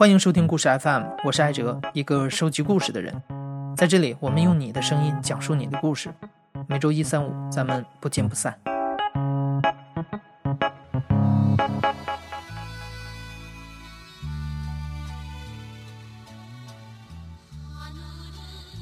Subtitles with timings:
[0.00, 3.22] 欢迎收听故事 FM，我是艾哲，一个收集故事的人。
[3.76, 6.08] 在这里，我们用你的声音讲述你的故事。
[6.66, 8.58] 每周一、三、五，咱们不见不散。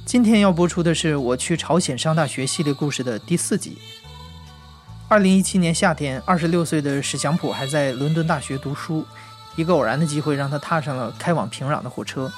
[0.07, 3.77] 今天要播出的是我去朝鲜上大学系列故事的第四集。
[5.09, 9.05] 二零一七年夏天，二十六岁的史祥普还在伦敦大学读书。
[9.59, 12.33] 一个偶然的机会让他踏上了开往平壤的火车。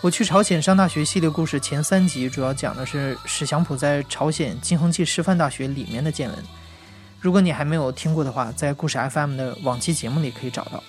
[0.00, 6.36] 我去朝鲜上大学系列故事前三集主要讲的是史祥普在朝鲜金恒济师范大学里面的见闻。
[7.20, 10.82] 如果你还没有听过的话，在故事 FM 的往期节目里可以找到。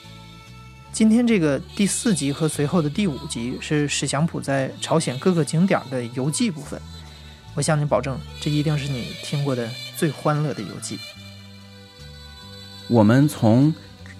[0.91, 6.81] 今天这个第四集和随后的第五集是史祥普在朝鲜各个景点的游记部分。
[7.53, 10.97] 我向你保证，这一定是你听过的最欢乐的游记。
[12.87, 13.71] 我们从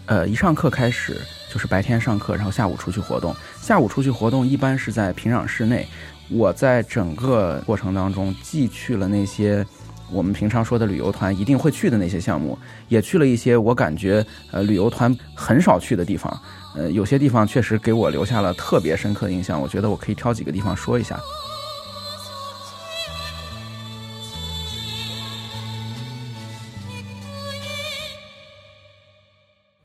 [0.05, 1.19] 呃一上课开始
[1.51, 3.35] 就是白天上课，然后下午出去活动。
[3.59, 5.87] 下午出去活动一般是在平壤市内。
[6.29, 9.65] 我在整个过程当中，既去了那些
[10.11, 16.39] 我们平常说的旅游团一定会去的那些项目，也去了一些我感觉呃旅游团很少去的地方。
[16.75, 19.59] 呃，有些地方确实给我留下了特别深刻的印象。
[19.59, 21.19] 我觉得我可以挑几个地方说一下。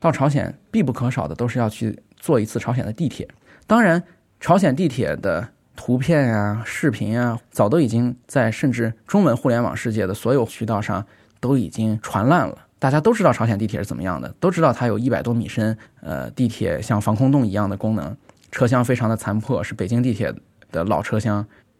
[0.05, 3.27] 到朝鲜必不可少的都是要去坐一次朝鲜的地铁。
[3.65, 4.03] 当然，
[4.39, 11.03] 朝鲜地铁的图片呀、视频呀，早都已经在甚至中文互联网世界的所有渠道上
[11.39, 12.55] 都已经传烂了。
[12.77, 18.15] 大家都知道朝鲜地铁是怎么样的，都知道它有一百多米深，呃，地铁像防空洞一样的功能，
[18.51, 20.31] 车厢非常的残破，是北京地铁
[20.71, 21.37] 的老车厢。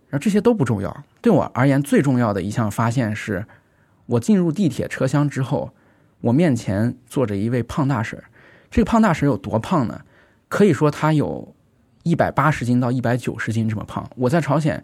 [0.09, 3.45] 然后这些都不重要，对我而言最重要的一项发现是，
[4.07, 5.69] 我进入地铁车厢之后，
[6.25, 8.21] 我面前坐着一位胖大婶。
[8.71, 10.01] 这个胖大婶有多胖呢？
[10.49, 11.53] 可以说她有
[12.01, 14.09] 一百八十斤到一百九十斤这么胖。
[14.15, 14.83] 我在朝鲜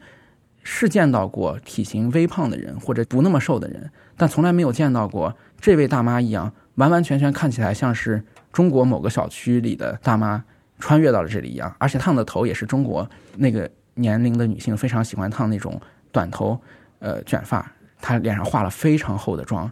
[0.62, 5.36] 是见到过体型微胖的人或者不那么瘦的人，但从来没有见到过。
[5.60, 10.44] 这位大妈一样，完完全全看起来像是中国某个小区里的大妈
[10.78, 15.82] 穿越到了这里一样，而且烫的头也是中国那个年龄的女性非常喜欢烫那种
[16.12, 16.62] 短头，
[17.00, 17.72] 呃，卷发。
[18.00, 19.72] 她脸上化了非常厚的妆，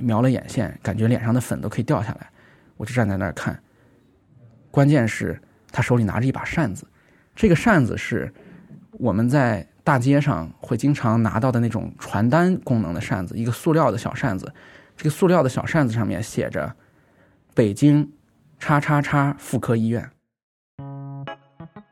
[0.00, 2.30] 瞄了眼线，感觉脸上的粉都可以掉下来。
[2.76, 3.60] 我就站在那儿看。
[4.70, 5.40] 关键是
[5.70, 6.86] 他手里拿着一把扇子，
[7.34, 8.32] 这个扇子是
[8.92, 14.52] 我们在大街上会经常拿到的那种传单功能的扇子，一个塑料的小扇子。
[14.96, 16.74] 这个塑料的小扇子上面写着
[17.54, 18.12] “北京
[18.58, 20.10] 叉叉叉妇科医院”，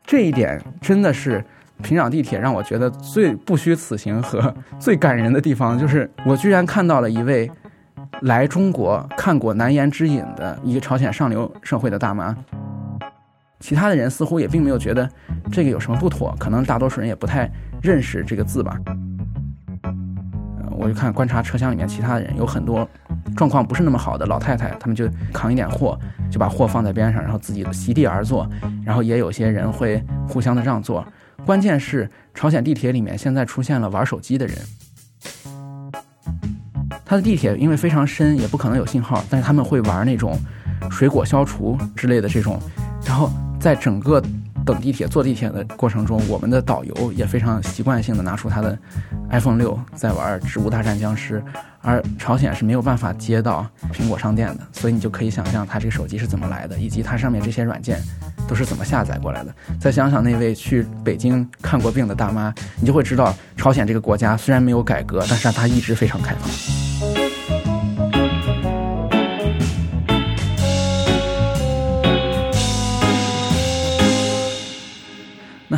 [0.04, 1.42] 这一点真的是
[1.82, 7.50] 平壤地铁让我觉得最不虚此行和最感人的地方，就是我居然看到了一位
[8.22, 12.36] 来中国看过《难言之隐》的一个朝鲜上流社会的大妈。
[13.60, 15.08] 其他的人似乎也并没有觉得
[15.50, 17.50] 这个有什么不妥，可能大多数人也不太
[17.82, 18.76] 认识这个字吧。
[20.70, 22.88] 我就看观察车厢里面其他的人，有很多
[23.36, 25.98] 状况不是那么好的老太太，他们就扛一点货，
[26.30, 28.48] 就把货放在边上，然后自己席地而坐。
[28.84, 31.04] 然后也有些人会互相的让座。
[31.44, 34.56] 关键是朝鲜地铁里面现在出现了玩手机的人。
[37.08, 40.38] 它的地铁因为非常深，也不可能有信号，但是他们会玩那种
[40.90, 42.60] 水果消除之类的这种。
[43.06, 44.22] 然后在整个
[44.68, 48.78] 等地铁、坐地铁的过程中，我们的导游也非常习惯性的拿出他的。
[49.30, 51.40] iPhone 六在玩《植物大战僵尸》，
[51.82, 57.98] 而朝鲜是没有办法接到苹果商店的，所以你就可以想象它这个手机是怎么来的，以及它上面这些软件
[58.46, 59.54] 都是怎么下载过来的。
[59.78, 67.17] 再想想那位去北京看过病的大妈，你就会知道，朝鲜这个国家虽然没有改革，但是它一直非常开放。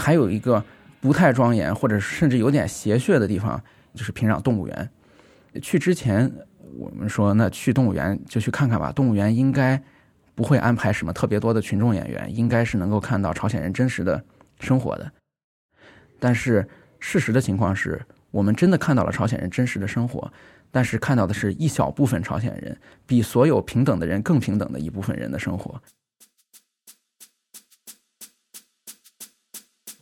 [0.01, 0.65] 还有一个。
[1.03, 3.59] 不太庄严，或者甚至有点邪谑的地方，
[3.95, 4.91] 就是平壤动物园。
[5.63, 6.31] 去之前，
[6.77, 8.93] 我们说那去动物园就去看看吧。
[8.93, 9.83] 动物园应该
[10.35, 14.23] 不会安排什么特别多的群众演员，应该是能够看到朝鲜人真实的
[14.59, 15.11] 生活的。
[16.19, 16.69] 但是
[16.99, 17.99] 事实的情况是
[18.31, 20.31] 我们真的看到了朝鲜人真实的生活，
[20.71, 25.83] 但是看到的是一小部分朝鲜人，比所有平等的人更平等的一部分人的生活。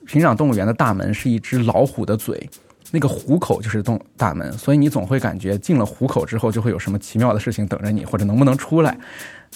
[0.08, 2.48] 平壤动物园的大门是一只老虎的嘴，
[2.90, 8.98] 那个虎口就是动大门，所以你总会感觉进了虎口之后就会有什么奇妙的事情等着你，或者能不能出来。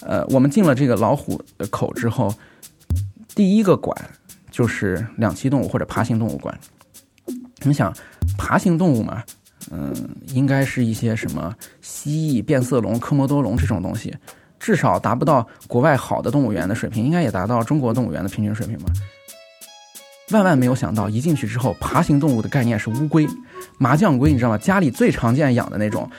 [0.03, 2.33] 呃，我们进了这个老虎的口之后，
[3.35, 3.97] 第一个馆
[4.51, 6.57] 就是两栖动物或者爬行动物馆。
[7.27, 7.91] 你们想，
[8.37, 9.23] 爬行动物嘛，
[9.71, 9.95] 嗯，
[10.35, 14.15] 应该是一些什么蜥蜴、变色龙、科摩多龙这种东西。
[14.59, 18.93] 至少达不到国外好的动物园的水平，应该也达到中国动物园的平均水平吧。
[20.33, 23.29] 万万没有想到，一进去之后，爬行动物的概念是乌龟，
[23.79, 24.59] 麻将龟，你知道吗？
[24.59, 26.11] 家里最常见养的那种。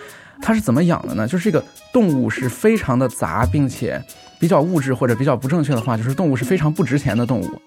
[0.41, 1.27] 它是怎么养的呢？
[1.27, 1.63] 就是这个
[1.93, 4.03] 动物是非常的杂，并且
[4.39, 7.61] 比较物质或者比较不正确的话，就是动物是非常不值钱的动物。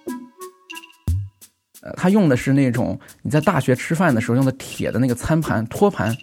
[1.81, 6.14] 呃，它用的是那种你在大学吃饭的时候用的铁的那个餐盘托盘，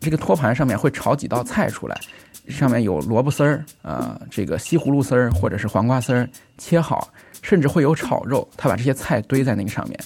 [0.00, 2.00] 这个托盘上面会炒几道菜出来，
[2.48, 6.28] 上面有萝卜丝儿啊，这个西葫芦丝儿或者是黄瓜丝儿
[6.58, 7.08] 切好，
[7.40, 8.46] 甚至会有炒肉。
[8.56, 9.98] 他把这些菜堆在那个上面，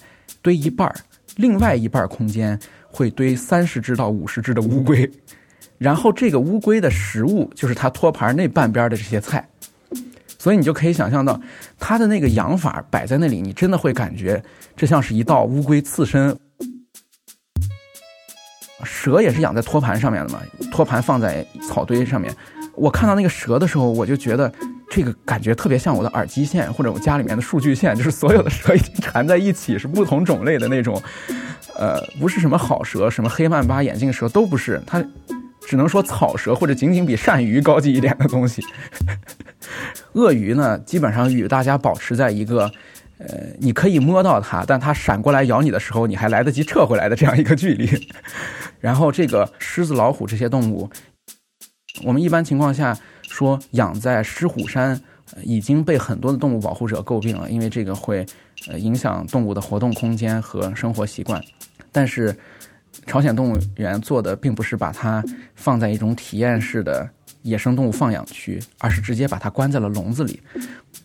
[0.42, 0.94] 堆一半儿，
[1.36, 5.10] 另外一半儿空间会堆三十只到五十只的乌龟。
[5.78, 9.46] 然后这个乌龟的食物就是它托盘那半边的这些菜，
[10.38, 11.40] 所以你就可以想象到
[11.78, 14.42] 它的那个养法摆在那里，你真的会感觉
[14.74, 16.34] 这像是一道乌龟刺身。
[18.86, 20.40] 蛇也是养在托盘上面的嘛，
[20.70, 22.34] 托盘放在草堆上面。
[22.74, 24.50] 我看到那个蛇的时候，我就觉得
[24.88, 31.02] 这个感觉特别像我的耳机线或者我家里面的数据线，就是所有的蛇已经缠在一起，是不同种类的那种，
[31.76, 35.04] 呃，不是什么好蛇，什么黑曼巴眼镜蛇都不是，它。
[35.68, 38.62] 只能说草蛇或者仅仅比鳝鱼高级一点的东西。
[40.14, 42.70] 鳄鱼呢，基本上与大家保持在一个，
[43.18, 43.26] 呃，
[43.58, 47.88] 你可以摸到它，但它闪过来咬你的时候，你还来得及撤回来的这样一个距离。
[48.80, 50.90] 然后这个狮子、老虎这些动物，
[52.04, 55.00] 我们一般情况下说养在狮虎山，
[55.42, 58.24] 已经被很多的动物保护者诟病了，因为这个会
[58.68, 61.42] 呃影响动物的活动空间和生活习惯。
[61.92, 62.36] 但是。
[63.06, 65.22] 朝鲜动物园做的并不是把它
[65.54, 67.08] 放在一种体验式的
[67.42, 70.40] 野生动物放养区，而是直接把它关在了笼子里。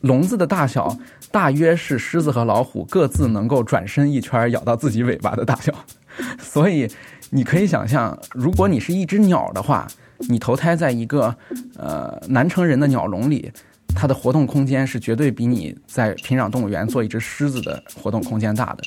[0.02, 0.98] 笼子的大小
[1.32, 5.74] 大约是狮子和老虎各自能够转身一圈咬到自己尾巴的大小。
[6.42, 6.90] 所以
[7.30, 9.88] 你可以想象，如果你是一只鸟的话，
[10.30, 11.36] 你投胎在一个
[11.78, 13.52] 呃南城人的鸟笼里，
[13.96, 18.84] 它的活动空间是绝对比你在平壤动物园做一只狮子的活动空间大的。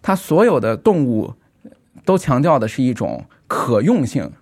[0.00, 1.34] 它所有的动物
[2.04, 4.32] 都强调的是一种可用性，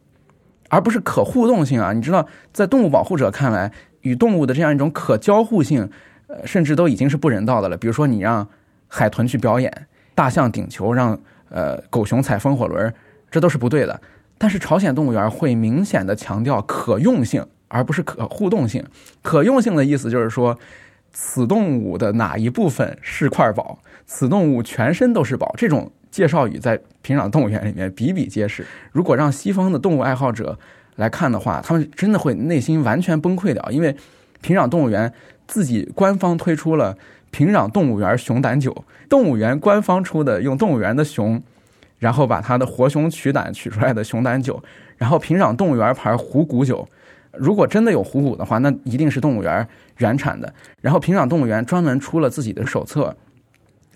[0.68, 1.92] 而不是可互动性啊！
[1.92, 3.72] 你知道，在动物保护者看来，
[4.02, 5.90] 与动物的这样一种可交互性，
[6.26, 7.76] 呃，甚至都已经是不人道的了。
[7.76, 8.48] 比如说，你让
[8.86, 11.18] 海豚去表演，大象顶球，让
[11.50, 12.92] 呃狗熊踩风火轮，
[13.30, 14.00] 这都是不对的。
[14.36, 18.84] 但是朝鲜动物园会明显的强调可用性，而不是可互动性。
[19.22, 20.58] 可用性的意思就是说。
[21.10, 23.78] 此动物的哪一部分是块宝？
[24.06, 25.52] 此动物全身都是宝。
[25.56, 28.64] 这种介绍语在平壤动物园里面比比皆是。
[28.92, 30.58] 如果让西方的动物爱好者
[30.96, 33.94] 来看的话，他们真的会内心完全崩溃掉，因为
[34.40, 35.12] 平壤动物园
[35.46, 36.96] 自己官方推出了
[37.30, 41.42] 平壤动物园熊胆酒，动物园官方出的用动物园的熊，
[41.98, 44.62] 然后把它的活熊取胆取出来的熊胆酒，
[44.96, 46.88] 然后平壤动物园牌虎骨酒。
[47.32, 49.68] 如果真的有虎骨的话，那一定是动物园
[49.98, 50.52] 原产的。
[50.80, 53.14] 然后平壤动物园专门出了自己的手册，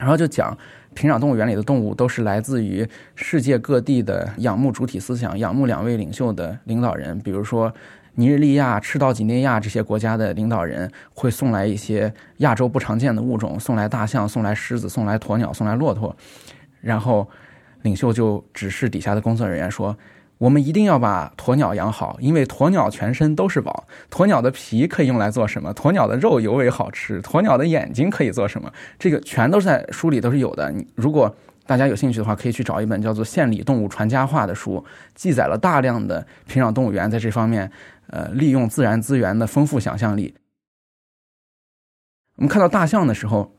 [0.02, 0.58] 然后就讲
[0.94, 2.84] 平壤动物园里的动物都是来自于
[3.14, 7.72] 世界各地的仰慕主体思想、仰慕两位领袖的领导人，比如说
[8.16, 16.16] 尼日利亚、赤道几内亚这些国家的领导人会送来一些亚洲不常见的物种，送来大象、送来狮子、送来鸵鸟、送来骆驼，
[16.80, 17.28] 然后
[17.82, 19.96] 领袖就指示底下的工作人员说。
[20.42, 23.86] 我们一定要把鸵鸟养好，因为鸵鸟全身都是宝。
[24.10, 25.72] 鸵鸟的皮可以用来做什么？
[25.72, 27.22] 鸵鸟的肉尤为好吃。
[27.22, 28.68] 鸵鸟的眼睛可以做什么？
[28.98, 30.74] 这个全都是在书里都是有的。
[30.96, 31.32] 如果
[31.64, 34.84] 大家有兴趣的话，可以去找一本叫做《献礼动物传家话》的书，
[35.14, 37.70] 记载了大量的平壤动物园在这方面，
[38.08, 40.34] 呃，利用自然资源的丰富想象力。
[42.34, 43.52] 我们看到大象的时候，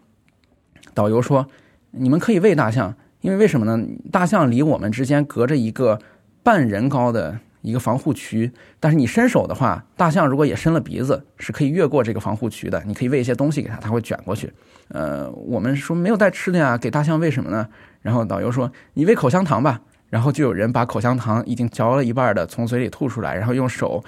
[0.94, 1.48] 导游说
[1.92, 3.82] ：“你们可以喂大象，因为为什么呢？
[4.12, 5.98] 大象离我们之间隔着一个。”
[6.44, 12.84] 半人高的一个防护区，但是你伸手的话，大象如果也伸了鼻子，是可以越过这个防护区的。
[12.86, 14.52] 你可以喂一些东西给它，它会卷过去。
[14.90, 17.68] 呃，我们说没有带吃的呀，给大象喂什么呢？
[18.02, 19.82] 然后导游说你喂口香糖吧。
[20.10, 24.04] 然后就有人把口香糖已经嚼了一半的从嘴里吐出来，然后用手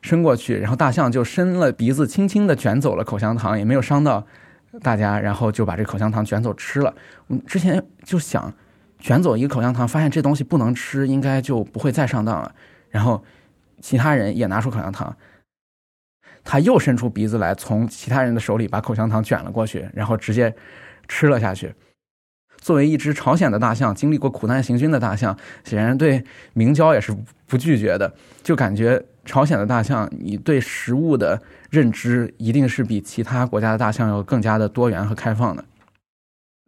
[0.00, 4.24] 伸过去，然后大象就伸了鼻子，轻轻的卷走了口香糖，也没有伤到
[4.80, 6.94] 大家，然后就把这口香糖卷走吃了。
[7.26, 8.54] 我们之前就想。
[9.00, 12.54] 卷走一个口香糖，发现这东西不能吃，应该就不会再上当了。
[12.90, 13.24] 然后
[13.80, 15.16] 其他人也拿出口香糖，
[16.44, 20.54] 他又伸出鼻子来，从其他人的手里把口香糖卷了过去，然后直接
[21.08, 21.74] 吃了下去。
[22.58, 27.16] 作为一只朝鲜的大象，经历过苦难行军的大象，显然对明胶也是
[27.46, 28.12] 不拒绝的。
[28.42, 31.40] 就感觉朝鲜的大象，你对食物的
[31.70, 35.64] 认知一定是比其他国家的大象要更加的多元和开放的。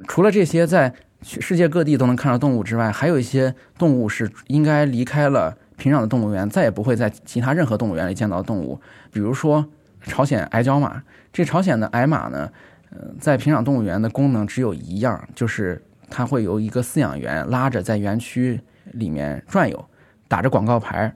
[0.08, 8.80] 除了这些，在去世界各地都能看到动物之外，还有一些动物是应该离开了平壤的动物园再也不会在其他任何动物园里见到动物，
[9.12, 9.66] 比如说
[10.02, 11.02] 朝鲜矮角马。
[11.32, 12.50] 这朝鲜的矮马呢，
[12.90, 18.60] 呃，在平壤动物园的功能只有一样，就是它会由一个饲养员拉着在园区
[18.90, 19.88] 里面转悠，
[20.28, 21.14] 打着广告牌。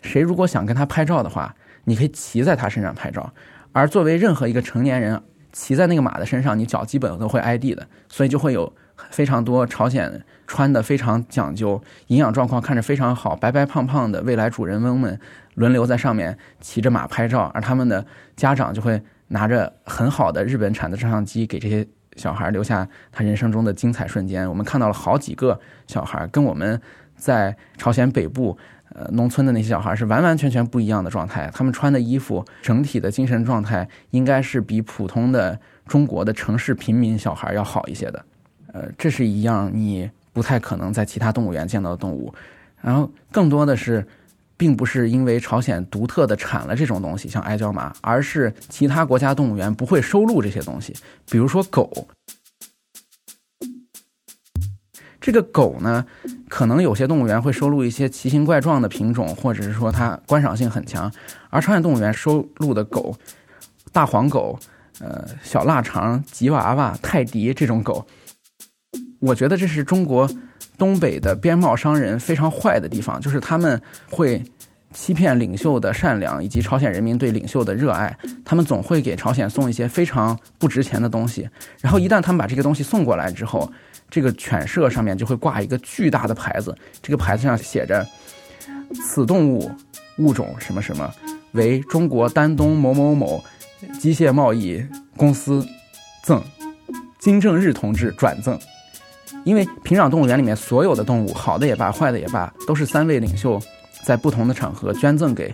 [0.00, 1.54] 谁如果想跟它拍照的话，
[1.84, 3.34] 你可以骑在它身上拍照。
[3.72, 8.72] 而作为任何一个成年人骑在那个马的身上，你脚基本都会挨地的，所以就会有
[9.10, 15.18] 非常多朝鲜穿的非常讲究、营养状况看着非常好、白白胖胖的未来主人翁们
[15.54, 18.04] 轮流在上面骑着马拍照，而他们的
[18.36, 24.48] 家长就会拿着很好的日本产的照相机给这些小孩留下他人生中的精彩瞬间。
[24.48, 26.80] 我们看到了好几个小孩跟我们
[27.16, 28.58] 在朝鲜北部。
[28.92, 38.24] 呃，农村的那些小孩是完完全全不一样的状态，他们穿的衣服，整体的精神状态应该是比普通的中国的城市平民小孩要好一些的。
[38.72, 42.32] 呃，这是一样你不太可能在其他动物园见到的动物。
[42.80, 44.06] 然后更多的是，
[44.56, 50.94] 并不是因为朝鲜独特的产了这种东西，像矮脚马，而是其他国家动物园不会收录这些东西，
[51.30, 52.08] 比如说狗。
[55.20, 56.02] 这个狗呢，
[56.48, 61.12] 可能有些动物园会收录一些奇形怪状的品种，或者是说它观赏性很强。
[61.50, 63.14] 而朝鲜动物园收录的狗，
[63.92, 64.58] 大黄狗、
[64.98, 68.06] 呃小腊肠、吉娃娃、泰迪这种狗，
[69.20, 70.28] 我觉得这是中国
[70.76, 74.42] 东北的边贸商人非常坏的地方，就是他们会
[74.92, 81.48] 欺骗领袖的善良以及朝鲜人民对领袖的热爱，他们总会给朝鲜送一些非常不值钱的东西，
[81.80, 83.72] 然后一旦他们把这个东西送过来之后。
[84.12, 88.04] 这个犬舍上面就会挂一个巨大的牌子，这个牌子上写着
[89.06, 89.70] ：“此动物
[90.18, 91.08] 物种什么什么
[91.52, 93.40] 为中国丹东某某某
[94.00, 94.84] 机械贸易
[95.16, 95.64] 公司
[96.24, 96.42] 赠，
[97.20, 98.58] 金正日同志转赠。”
[99.44, 103.60] 因为平壤动物园里面所有的动物，好的也罢，坏的也罢，都是三位领袖
[104.04, 105.52] 在不同的场合捐赠给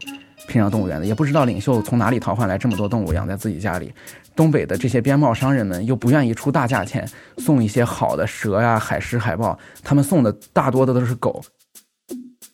[0.49, 3.93] 平壤动物园的，也不知道领袖从哪里淘换来这么多动物养在自己家里。
[4.35, 11.43] 东北的这些边贸商人们又不愿意出大价钱送一些好的蛇呀、海狮、海豹，他们送的大多的都是狗。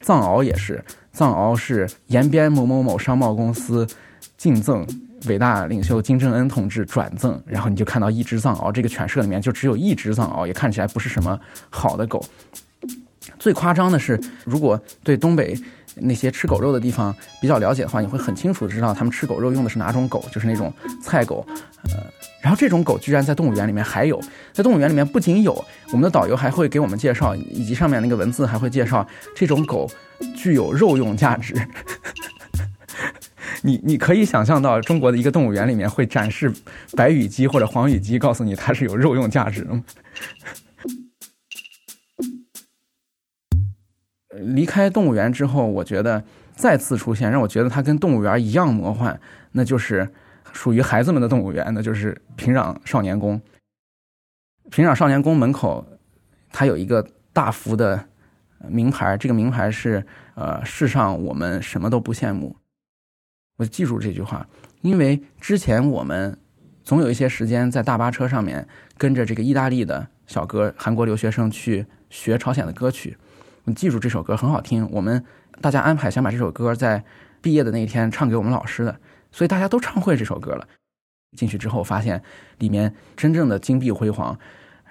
[0.00, 3.86] 藏獒也是，藏獒是延边某某某商贸公司
[4.36, 4.86] 敬赠
[5.26, 11.38] 伟大领袖金正恩同志转赠，然后你就看到一只藏獒，这个犬舍里面就只有一只藏獒，也看起来不是什么
[11.70, 12.24] 好的狗。
[13.38, 15.56] 最夸张的是，如果对东北。
[15.96, 21.46] 那些吃狗肉的地方比较了解的话，你会很清楚的知道他们吃狗肉用的是哪种狗，就是那种菜狗。
[21.82, 21.90] 呃，
[22.40, 24.18] 然后这种狗居然在动物园里面还有，
[24.54, 25.52] 在动物园里面不仅有，
[25.90, 29.86] 我们的导游还会给我们介绍，以及上面那个文字还会介绍这种狗
[30.34, 31.54] 具有肉用价值。
[33.62, 36.52] 你你可以想象到中国的一个动物园里面会展示
[36.96, 39.84] 白羽鸡或者黄羽鸡，告诉你它是有肉用价值的吗？
[44.34, 46.24] 离开动物园之后，我觉得
[46.56, 49.20] 再次出现让我觉得它跟动物园一样魔幻，
[49.52, 50.08] 那就是
[50.52, 53.40] 属于孩子们的动物园，那就是平壤少年宫。
[54.70, 55.86] 平壤少年宫门口，
[56.50, 58.06] 它有一个大幅的
[58.68, 60.04] 名牌，这个名牌是
[60.34, 62.56] “呃，世上我们什么都不羡慕”。
[63.66, 64.46] 记住这句话，
[64.80, 66.36] 因为之前我们
[66.84, 68.66] 总有一些时间在大巴车上面
[68.98, 73.16] 跟着这个意大利的小哥、韩国留学生去学朝鲜的歌曲。
[73.64, 75.24] 你记住这首歌很好听，我们
[75.60, 77.04] 大家安排想把这首歌在
[77.40, 78.98] 毕业的那一天唱给我们老师的，
[79.30, 80.66] 所以大家都唱会这首歌了。
[81.36, 82.22] 进去之后发现
[82.58, 84.38] 里面真正的金碧辉煌，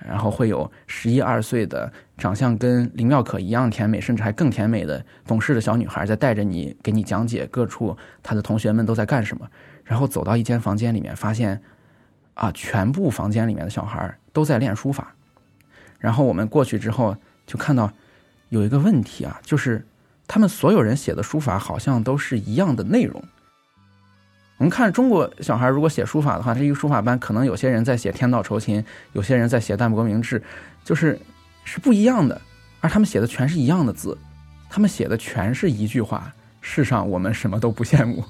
[0.08, 9.48] 然后会有十一二岁的长相跟林妙可一样甜美，甚至还更甜美的懂事的小女孩在带着你给你讲解各处她的同学们都在干什么。
[9.84, 11.62] 然后走到一间房间里面，发现
[12.34, 15.14] 啊，全部房间里面的小孩都在练书法。
[16.00, 17.16] 然后我们过去之后
[17.46, 17.92] 就看到。
[18.50, 19.88] 有一个问题啊，就是
[20.28, 23.24] 他们所有人写的书法好像都是一样的内容。
[24.62, 30.40] 我们看中国小孩如果写书法的话，这一个书法班可能有些人在写天道酬勤，有些人在写淡泊明志，
[30.86, 31.20] 就是
[31.64, 32.40] 是不一样的。
[32.80, 34.16] 而他们写的全是一样的字，
[34.70, 38.24] 他们写的全是一句话：世上我们什么都不羡慕。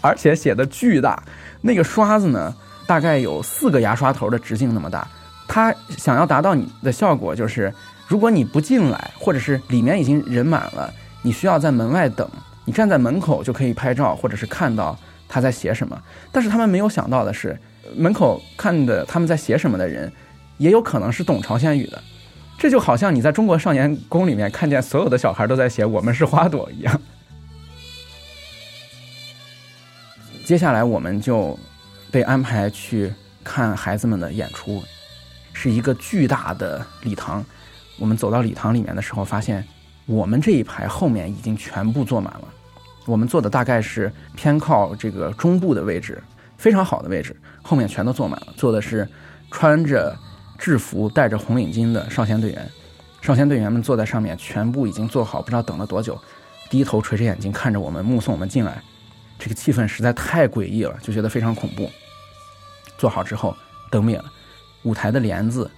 [0.00, 1.22] 而且写的巨大，
[1.60, 2.56] 那个刷子呢，
[2.86, 5.06] 大概有四个牙刷头的直径那么大。
[5.46, 7.70] 他想要达到你的效果，就是
[8.08, 10.90] 如果你不进来，或者是里面已经人满了，
[11.26, 12.30] 你需要在门外等，
[12.64, 14.96] 你站在门口就可以拍照，或者是看到
[15.28, 16.00] 他在写什么。
[16.30, 17.58] 但是他们没有想到的是，
[17.96, 20.12] 门口看的他们在写什么的人，
[20.58, 22.00] 也有可能是懂朝鲜语的。
[22.56, 27.00] 这就好像你在中国少年宫里面看见所有的小孩都在写“我们是花朵”一样。
[30.44, 31.58] 接下来我们就
[32.12, 34.80] 被安排去看孩子们的演出。
[35.52, 37.44] 是一个巨大的礼堂，
[37.98, 39.66] 我们走到礼堂里面的时候，发现
[40.06, 42.48] 我们这一排后面已经全部坐满了。
[43.04, 46.22] 我们坐的大概是偏靠这个中部的位置，
[46.56, 48.54] 非常好的位置，后面全都坐满了。
[48.56, 49.08] 坐的是
[49.50, 50.16] 穿着
[50.58, 52.68] 制服、戴着红领巾的少先队员。
[53.22, 56.16] 少先队员们坐在上面，全部已经坐好，不知道等了多久，
[56.70, 58.80] 低头垂着眼睛看着我们，目送我们进来。
[59.38, 61.90] 这个气氛实在太诡异了，就觉得非常恐怖。
[62.96, 63.56] 坐好之后，
[63.90, 64.24] 灯灭了，
[64.84, 65.70] 舞台的帘子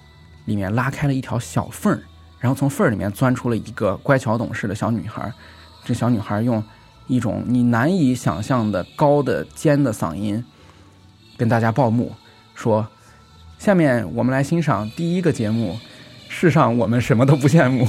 [0.44, 2.02] 里面拉开了一条小缝儿，
[2.40, 5.32] 然后从缝儿里面钻出了一个乖巧懂事的小女孩。
[5.84, 6.62] 这小女孩用
[7.06, 10.44] 一种你难以想象的高的尖的嗓音
[11.36, 12.14] 跟大家报幕，
[12.54, 12.86] 说
[13.58, 15.78] ：“下面我们来欣赏第一个节目。
[16.28, 17.88] 世上我们什么都不羡慕。”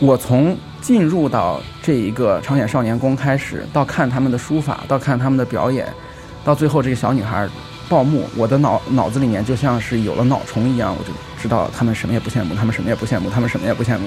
[0.00, 5.90] 我从进入到这一个朝鲜少年宫开始，到看他们的书法，到看他们的表演，
[6.44, 7.48] 到最后这个小女孩
[7.88, 11.10] 报幕，我的脑脑子里面就像是有了脑虫一样，我就
[11.40, 14.06] 知道他们什么也不羡慕，他们什么也不羡慕，他们什么也不羡慕。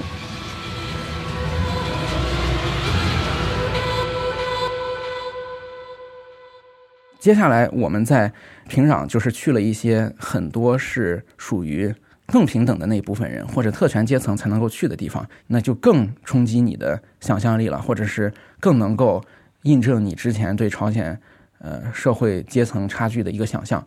[7.18, 8.32] 接下来我们在
[8.68, 11.94] 平壤就是去了一些很多是属于。
[12.30, 18.30] 更平等的那一部分人，或者特权阶层才能够去的地方，那就更冲击你的想象力了，或者是
[18.60, 19.24] 更能够
[19.62, 21.18] 印证你之前对朝鲜
[21.58, 23.86] 呃社会阶层差距的一个想象。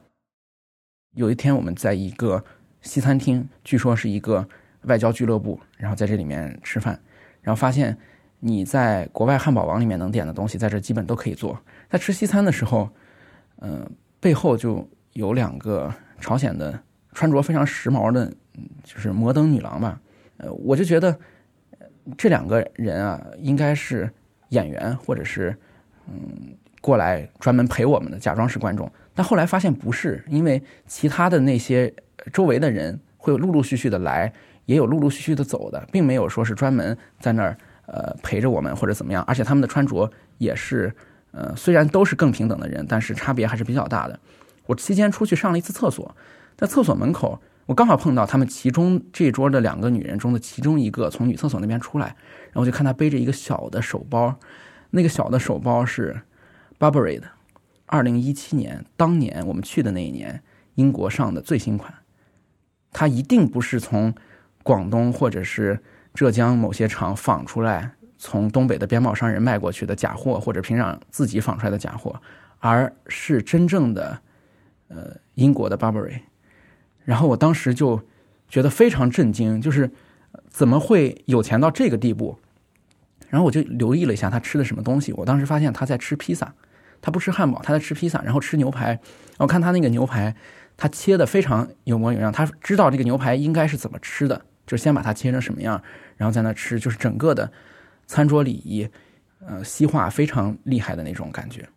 [1.14, 2.44] 有一天我们在一个
[2.82, 4.48] 西餐厅，据说是一个
[4.84, 7.00] 外交俱乐部，然后在这里面吃饭，
[7.42, 7.98] 然后发现
[8.40, 11.60] 你在国外汉堡王里面能点的东西，在这基本都可以做。
[11.90, 12.90] 在吃西餐的时候，
[13.58, 16.82] 嗯，背后就有两个朝鲜的。
[17.14, 18.34] 穿着非常时髦的，
[18.86, 20.00] 就是摩登女郎吧。
[20.38, 21.20] 呃，我就觉得
[22.18, 24.10] 这两个人啊，应该是
[24.48, 25.54] 演员，或者是
[26.08, 28.92] 嗯过来专门陪我们的，假装是观众。
[29.14, 31.94] 但后来发现不是，因为其他的那些
[32.34, 34.34] 周围的人会陆陆续续的来，
[34.66, 39.24] 也有陆陆续续的走的，并没有说是专门在那儿呃陪着我们或者怎么样。
[39.24, 40.94] 而且他们的穿着也是
[41.32, 44.20] 呃，虽然都是更平等的人，但是差别还是比较大的。
[44.66, 46.16] 我期间出去上了一次厕所。
[46.58, 54.36] 在厕所门口，我刚好碰到他们其中这桌的两个女人中的其中一个从女厕所那边出来，然后我就看她背着一个小的手包，
[54.92, 56.22] 那个小的手包是
[56.82, 57.30] Burberry 的，
[57.86, 60.42] 二零一七年当年我们去的那一年
[60.74, 61.94] 英国上的最新款，
[62.92, 64.12] 它一定不是从
[64.64, 65.80] 广东或者是
[66.16, 72.20] 浙江某些厂仿出来，从东北的边贸商人卖过去的假货，或者平壤自己仿出来的假货，
[72.58, 74.20] 而是真正的
[74.88, 76.22] 呃英国的 Burberry。
[77.06, 78.02] 然后我当时就
[78.50, 79.92] 觉得非常震惊，就是
[80.50, 82.40] 怎么会有钱到这个地步？
[83.30, 85.14] 然后我就留意了一下他吃的什么东西。
[85.14, 86.54] 我当时发现他在吃披萨，
[87.02, 89.00] 他不吃汉堡，他在吃披萨，然后吃牛排。
[89.38, 90.36] 我看他那个牛排，
[90.78, 95.82] 他切的非常有模有样，他知道这个牛排应该是怎么吃的，就是先把它切成什么样，
[96.16, 97.52] 然后在那吃，就是整个的
[98.06, 98.88] 餐桌礼仪，
[99.46, 101.68] 呃，西化非常厉害的那种感觉。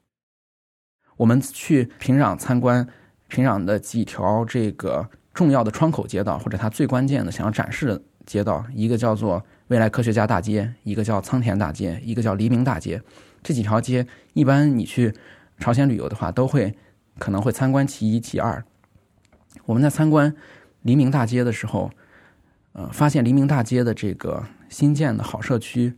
[1.17, 2.87] 我们去平壤参观。
[3.27, 13.01] 平壤的几条这个重要的窗口街道，或者它最关键的想要展示的街道，一个叫做未来科学家大街，一个叫仓田大街，一个叫黎明大街。
[13.45, 15.15] 这几条街，一般你去
[15.59, 16.77] 朝鲜旅游的话，都会
[17.19, 18.65] 可能会参观其一、其二。
[19.67, 20.35] 我们在参观
[20.83, 21.91] 黎明大街的时候，
[22.73, 25.95] 呃，发现黎明大街的这个新建的好社区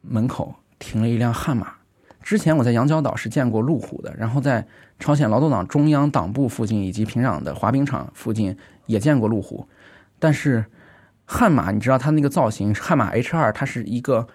[0.00, 1.74] 门口停了一辆悍马。
[2.22, 4.66] 之前我在羊角岛是见过路虎的，然后在
[4.98, 9.68] 朝鲜劳动党中央党部附近以及平壤的滑冰场附近也见过路虎，
[10.18, 10.64] 但是
[11.26, 14.26] 悍马，你知道它那个造型，悍马 H 二，它是一个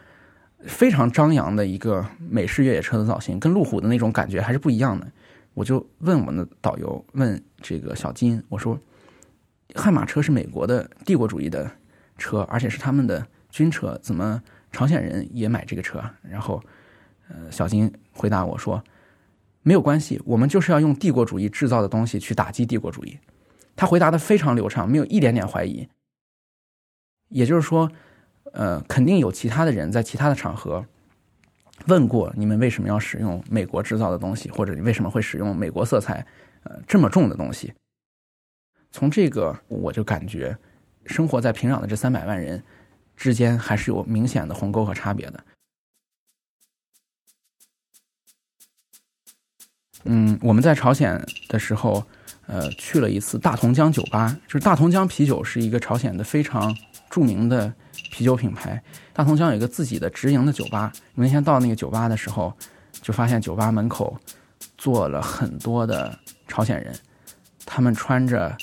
[0.65, 5.11] 非常张扬的一个美式越野车的造型，跟路虎的那种感觉还是不一样的。
[5.53, 8.79] 我就问我们的导游，问这个小金，我说，
[9.75, 11.69] 悍马车是美国的帝国主义的
[12.17, 14.41] 车，而且是他们的军车，怎么
[14.71, 16.03] 朝鲜人也买这个车？
[16.21, 16.61] 然后。
[17.31, 18.83] 呃，小金回答我说
[19.61, 23.19] ：“没有关系，我们就是要用帝国主义制造的东西去打击帝国主义。”
[23.77, 25.87] 他回答的非常流畅，没有一点点怀疑。
[27.27, 27.91] 也就是说，
[28.53, 30.85] 呃，肯定有其他的人在其他的场合
[31.87, 36.25] 问过你们为什么要使用美国制造的东西，或者你为什么会使用美国色彩
[36.63, 37.73] 呃这么重的东西。
[38.91, 40.57] 从这个我就感觉，
[41.05, 42.63] 生活在平壤的这三百万人
[43.15, 45.43] 之间还是有明显的鸿沟和差别的。
[50.05, 52.03] 嗯，我们在朝鲜的时候，
[52.47, 54.35] 呃，去了一次大同江酒吧。
[54.47, 56.75] 就是大同江啤酒是一个朝鲜的非常
[57.09, 57.73] 著名的
[58.11, 58.81] 啤酒品牌。
[59.13, 60.91] 大同江有一个自己的直营的酒吧。
[61.15, 62.53] 我那天到那个酒吧的时候，
[63.01, 64.17] 就发现酒吧门口
[64.77, 66.93] 坐了很多的朝鲜人，
[67.65, 68.55] 他们穿着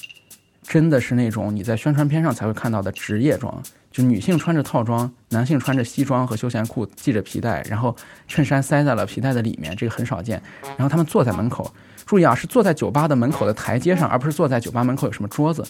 [0.62, 7.94] 真的是那种你在宣传片上才会看到的职业装，就女性穿着套装，男性穿着西装和休闲裤，系着皮带，然后
[8.26, 10.42] 衬衫塞在了皮带的里面，这个很少见。
[10.62, 11.72] 然后他们坐在门口，
[12.04, 15.64] 注意啊，是坐在酒吧的门口的台阶上，而不是坐在酒吧门口有什么桌子。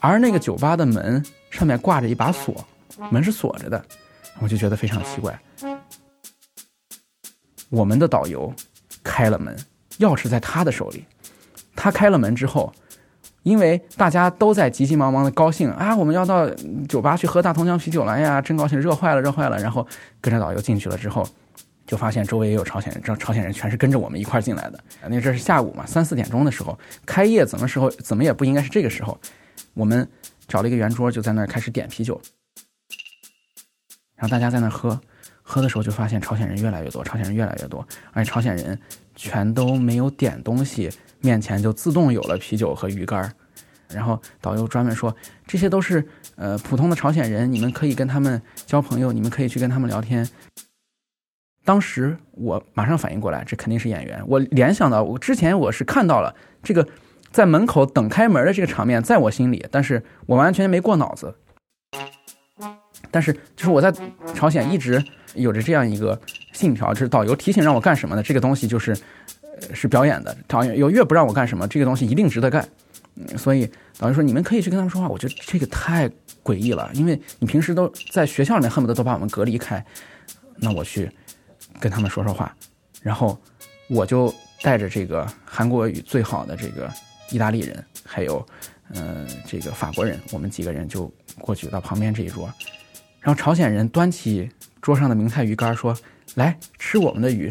[0.00, 2.64] 而那个酒吧的门上面挂着一把锁，
[3.10, 3.84] 门是锁着的，
[4.40, 5.38] 我就觉得非常奇怪。
[7.68, 8.52] 我们的导游
[9.02, 9.56] 开了门，
[9.98, 11.04] 钥匙在他的手里。
[11.74, 12.72] 他开了门之后，
[13.42, 16.48] 因为大家都在急急忙忙的高兴啊，我们要到
[16.88, 19.58] 酒吧去喝大同江啤酒了哎呀，真高兴，热坏了，热坏了。
[19.58, 19.86] 然后
[20.20, 21.28] 跟着导游进去了之后，
[21.86, 24.80] 就发现周围也有朝鲜人，这朝鲜人全是跟着我们一块进来的。
[25.08, 29.18] 那这是下午嘛，三四点钟的时候，开业怎么时候怎么也不应该是这个时候。
[29.74, 30.08] 我们
[30.48, 32.18] 找了一个圆桌，就在那儿开始点啤酒，
[34.16, 35.00] 然后大家在那喝。
[35.48, 38.76] 喝的时候就发现朝鲜人越来越多，朝鲜人越来越多，而且朝鲜人
[39.14, 43.32] 全都没有点东西，面前就自动有了啤酒和鱼干
[43.88, 45.14] 然后导游专门说，
[45.46, 50.28] 这些都是呃普通的朝鲜人，你们可以跟他们交朋友，你们可以去跟他们聊天。
[51.64, 54.20] 当时我马上反应过来，这肯定是演员。
[54.26, 56.88] 我联想到，我之前我是看到了这个
[57.30, 61.36] 在门口等开门的这个场面，在我心里，但是我完全没过脑子。
[63.16, 63.90] 但是就是我在
[64.34, 65.02] 朝鲜一直。
[65.34, 66.18] 有着这样一个
[66.54, 68.22] 信条，就是导游提醒让我干什么呢？
[68.22, 68.96] 这个东西就是，
[69.42, 70.34] 呃，是表演的。
[70.48, 72.66] 导游越不让我干什么，这个东西一定值得干。
[73.16, 75.06] 嗯，所以导游说你们可以去跟他们说话。
[75.06, 76.08] 我觉得这个太
[76.42, 79.84] 诡异了，因为你平时都在学校里面恨不得都把我们隔离开。
[80.56, 81.10] 那我去
[81.78, 82.56] 跟他们说说话，
[83.02, 83.38] 然后
[83.90, 86.90] 我就带着这个韩国语最好的这个
[87.30, 88.46] 意大利人，还有
[88.94, 92.50] 呃这个法国人，我们几个人就过去到旁边这一桌，
[93.20, 94.48] 然后朝鲜人端起。
[94.82, 95.96] 桌上的明太鱼干说
[96.36, 97.46] ：“来吃我们的鱼。”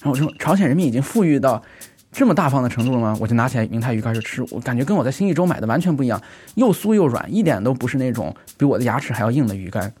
[0.00, 1.62] 然后我说：“朝鲜人民已经富裕到
[2.10, 6.18] 这么大方的程度了吗？”我就拿起来明太鱼干就吃，我感觉跟我在新义州买的完全不一样，
[6.54, 9.92] 又酥又软，一点都不是那种比我的牙齿还要硬的鱼干。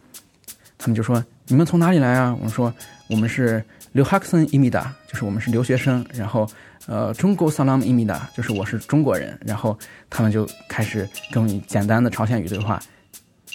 [0.78, 2.72] 他们就说：“你们从哪里来啊？”我说
[3.10, 3.62] ：“我们是
[3.92, 6.48] 留哈克森伊米达，就是我们是留学生。”然后，
[6.86, 9.38] 呃，中国萨拉姆伊米达，就是我是中国人。
[9.44, 12.82] 然后他们就开始跟我简单的朝鲜语对话。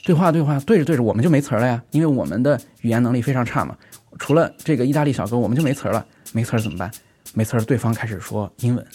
[0.07, 3.77] 对话对话对着对着我们就没词儿了呀，因为我们的语言能力非常差嘛。
[4.17, 6.07] 除了这个意大利小哥，我们就没词儿了。
[6.31, 6.89] 没词儿怎么办？
[7.33, 8.87] 没词儿，对方开始说英文。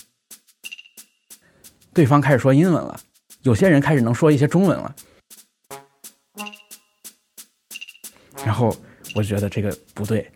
[1.93, 2.99] 对方开始说英文了，
[3.43, 4.95] 有些人开始能说一些中文了。
[8.43, 8.75] 然后
[9.15, 10.27] 我觉得这个不对。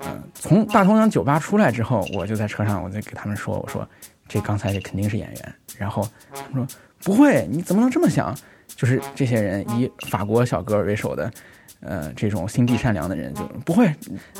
[0.00, 3.88] 嗯，从大同江酒吧出来之后，我就在车上，我就给他们说：“我说
[4.26, 6.02] 这刚才这肯定是演员。”然后
[6.34, 6.66] 他们说
[7.04, 8.36] ：“不会，你怎么能这么想？”
[8.76, 11.30] 就是这些人以法国小哥为首的，
[11.80, 13.92] 呃，这种心地善良的人就不会。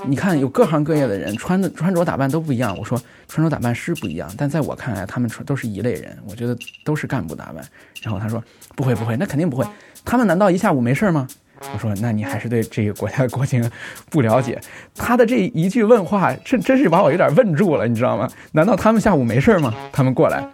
[0.07, 2.75] 你看，有各行各业的人，穿的穿着打扮都不一样。
[2.79, 6.16] 我说穿着打扮是不一样，但在我看来，他们穿都是一类人。
[6.27, 7.57] 我觉得都是干部打扮。
[8.03, 8.42] 然后他说
[8.77, 9.66] 不会不会，那肯定不会。
[10.05, 11.27] 他们难道一下午没事儿吗？
[11.75, 13.68] 我说那你还是对这个国家的国情
[14.09, 14.59] 不了解。
[14.96, 18.31] 他的这一句问话，真真是把我有点问住了，你知道吗？
[18.53, 19.75] 难道他们下午没事儿吗？
[19.92, 20.49] 他们过来。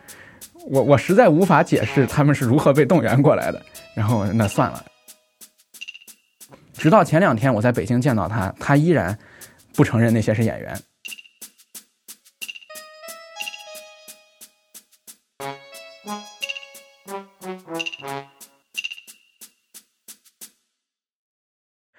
[0.68, 4.84] 我我实在无法解释他们是如何被动员过来的，然后那算了。
[6.72, 9.16] 直到前两天我在北京见到他，他依然
[9.74, 10.78] 不承认那些是演员。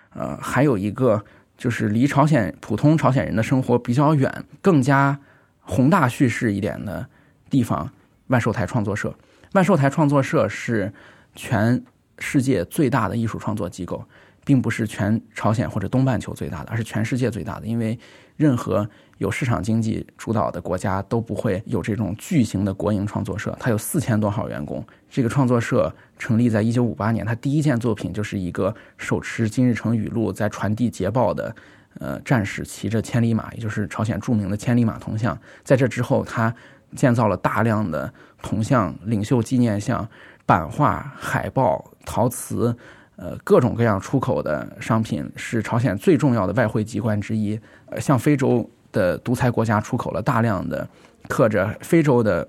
[0.10, 1.24] 呃，还有一个
[1.58, 5.18] 就是离朝鲜普通朝鲜人的生活比较远、更加
[5.62, 7.08] 宏大叙事一点的
[7.50, 7.90] 地方。
[8.28, 9.14] 万寿台创作社，
[9.54, 10.92] 万寿台创作社是
[11.36, 11.84] 全
[12.20, 14.04] 世界最大的艺术创作机构，
[14.46, 17.68] 并不是全朝鲜或者东半球最大的，而是全世界最大的。
[17.68, 17.98] 因为
[18.36, 18.88] 任何
[19.18, 23.56] 有市场经济主导的国家都不会有这种巨型的国营创作社。
[23.60, 24.86] 它有四千多号员工。
[25.10, 31.56] 这个创作社成立在一九五八年，它第一件作品就是一个手持金日成语录在传递捷报的
[32.00, 35.40] 呃战士骑着千里马，也就是朝鲜著名的千里马铜像。
[35.64, 36.54] 在这之后，它
[36.98, 40.06] 建造了大量的铜像、领袖纪念像、
[40.46, 42.76] 版画、海报、陶瓷，
[43.16, 47.58] 呃，各种各样出口的商品，是朝鲜最重要的外汇机关之一。
[47.86, 50.86] 呃，向非洲的独裁国家出口了大量的
[51.30, 52.46] 刻着非洲的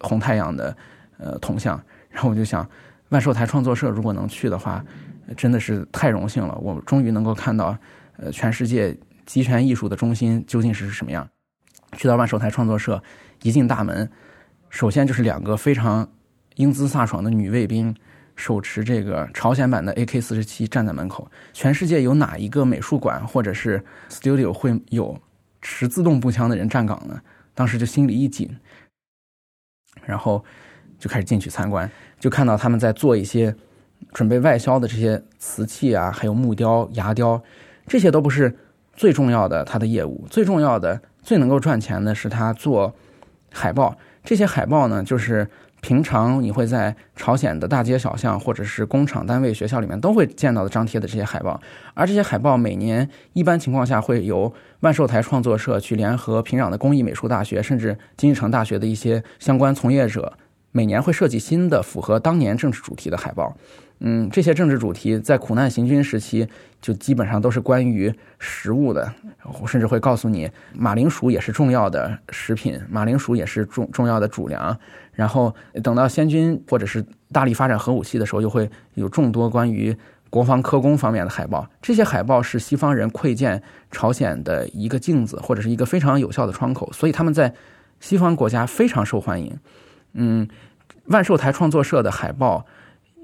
[0.00, 0.76] 红太阳的
[1.18, 1.80] 呃铜像。
[2.10, 2.68] 然后我就想，
[3.08, 4.84] 万寿台创作社如果能去的话，
[5.36, 6.54] 真的是太荣幸了。
[6.60, 7.74] 我终于能够看到，
[8.18, 11.26] 呃，全世界集权艺术的中心究竟是什么样。
[11.96, 13.02] 去到万寿台创作社。
[13.42, 14.08] 一进大门，
[14.70, 16.08] 首先就是两个非常
[16.54, 17.92] 英姿飒爽的女卫兵，
[18.36, 21.28] 手持这个朝鲜版的 AK 四十七站在门口。
[21.52, 25.18] 全世界有哪一个美术馆或者是 studio 会有
[25.60, 27.20] 持自动步枪的人站岗呢？
[27.54, 28.48] 当时就心里一紧，
[30.04, 30.44] 然后
[30.98, 33.54] 就开始进去参观，就看到他们在做一些
[34.12, 37.42] 准备外销的这些瓷器啊，还有木雕、牙雕，
[37.88, 38.56] 这些都不是
[38.94, 42.94] 最重要的他的业务，最重要的、最能够赚钱的是他做
[43.50, 43.96] 海报。
[44.24, 45.48] 这些海报呢，就是
[45.80, 51.60] 平常你会在朝鲜的大街小巷，或者是工厂、单位、学校里面都会见到的张贴的这些海报。
[51.94, 60.32] 而这些海报每年一般情况下会由万寿台创作社去联合平壤的工艺美术大学，甚至金日成大学的一些相关从业者，
[60.72, 63.56] 每年会设计新的符合当年政治主题的海报。
[64.04, 66.48] 嗯，这些政治主题在苦难行军时期
[66.80, 69.14] 就基本上都是关于食物的，
[69.64, 74.76] 甚至会告诉你马铃薯也是重要的食品，马铃薯也是重重要的主粮。
[75.12, 75.54] 然后
[75.84, 79.96] 等到先军或者是大力发展核武器的时候，又会有众多关于
[80.30, 81.64] 国防科工方面的海报。
[81.80, 87.54] 这些海报是西方人窥见朝鲜的一个镜子，或者是一个非常有效的窗口，所以他们在
[88.00, 89.56] 西方国家非常受欢迎。
[90.14, 90.48] 嗯，
[91.06, 92.66] 万寿台创作社的海报。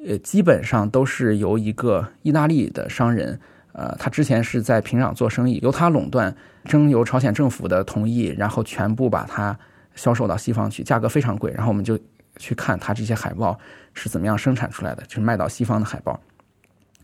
[0.07, 3.39] 呃，基本上都是由一个意大利的商人，
[3.73, 6.33] 呃，他之前是在平壤做生意，由他垄断，
[6.67, 9.59] 征由朝鲜政府的同意，然后全部把它
[9.97, 11.53] 销售到西方去，价格非常贵。
[11.53, 11.99] 然后我们就
[12.37, 13.59] 去看他这些海报
[13.93, 16.21] 是怎么样生产出来的，就是卖到西方的海报，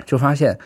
[0.06, 0.56] 就发现，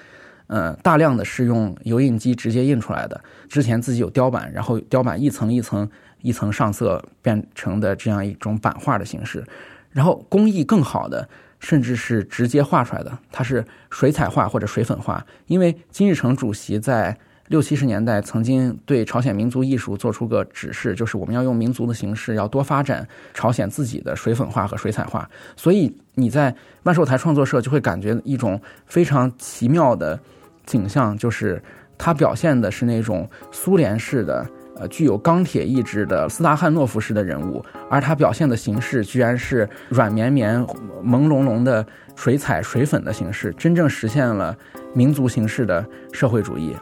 [0.48, 5.88] 呃，大量的是用油印机直接印出来的，之前自己有雕版，然后雕版一层一层
[6.22, 9.44] 一层上色变成的这样一种版画的形式，
[9.90, 11.28] 然后工艺更好的。
[11.60, 15.26] 甚至是直接画出来的，它是水彩画或者水粉画。
[15.48, 23.04] 因为金日成主席在六七十年代曾经对朝鲜民族艺术做出个指示，就是我们要用民族的形式，要多发展
[23.34, 25.28] 朝鲜自己的水粉画和水彩画。
[25.56, 26.54] 所以你在
[26.84, 30.16] 万寿台创作社就会感觉一种非常奇妙的
[30.64, 31.60] 景象，就是
[31.98, 34.48] 它表现的是那种苏联式的。
[34.78, 40.64] 呃，具有钢铁意志的斯大汉诺夫式的人物，而他表现的形式居然是软绵绵、
[41.04, 44.56] 朦胧胧的水彩、水粉的形式，真正实现了
[44.94, 46.76] 民族形式的社会主义。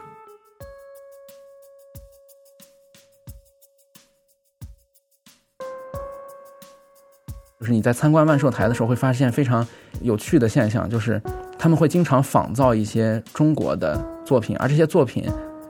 [7.59, 9.67] 就是你在参观万寿台的时候，会发现非常
[10.01, 11.19] 有趣的现象，就是
[11.57, 15.27] 他们会经常仿造一些中国的作品，而这些作品。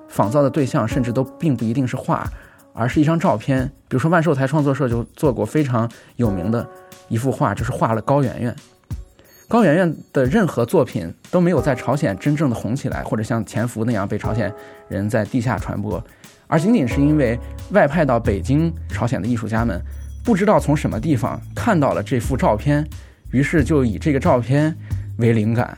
[0.08, 2.30] 仿造的对象甚至都并不一定是画，
[2.74, 3.66] 而是一张照片。
[3.88, 6.68] 比如说万寿台创作社就做过非常有名的
[7.08, 8.56] 一幅画，就是画了高圆圆。
[9.48, 14.54] 高圆圆的任何作品都没有在朝鲜真正的红起来，或者像《潜伏》那样被朝鲜
[14.90, 16.04] 人在地下传播，
[16.48, 17.40] 而仅仅是因为
[17.72, 19.82] 外派到北京朝鲜的艺术家们
[20.22, 22.86] 不知道从什么地方看到了这幅照片，
[23.32, 24.76] 于是就以这个照片
[25.18, 25.78] 为灵感，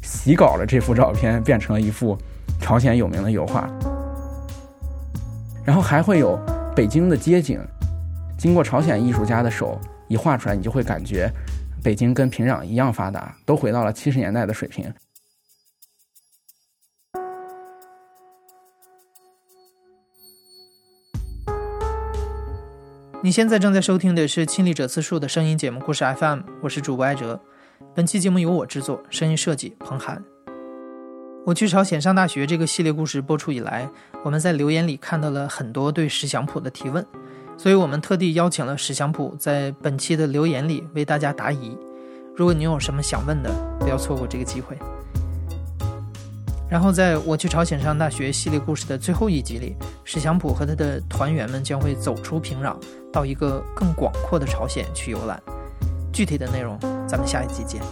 [0.00, 2.16] 洗稿了这幅照片，变成了一幅。
[2.64, 3.68] 朝鲜有名的油画，
[5.66, 6.34] 然后还会有
[6.74, 7.60] 北京的街景，
[8.38, 11.30] 经过朝鲜艺术家的手一画出来，你就会感觉
[11.82, 14.90] 北京跟平壤一样发达，都回到了七十年代的水平。
[23.22, 27.38] 你现在正在收听的是亲历者自述的声音节目故事 FM，我是主播艾哲，
[27.94, 30.24] 本期节目由我制作，声音设计彭涵。
[31.46, 33.86] 我去朝鲜上大学这个系列故事播出以来，
[34.22, 37.04] 我们在留言里看到了很多对石祥普的提问，
[37.58, 41.76] 所以我们特地邀请了石祥普在本期的留言里为大家答疑。
[42.34, 44.74] 如果你有什么想问的，不要错过这个机会。
[46.66, 52.74] 然后在我去朝鲜上大学系列故事的最后一集里，石祥普和他的团员们将会走出平壤，
[53.12, 55.40] 到一个更广阔的朝鲜去游览。
[56.10, 57.82] 具体的内容，咱们下一集见。